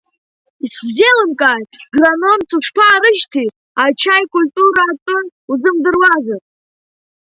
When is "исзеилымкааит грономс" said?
0.65-2.49